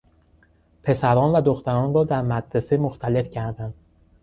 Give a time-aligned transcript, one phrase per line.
[0.83, 3.73] پسران و دختران را در مدرسه مختلط کردن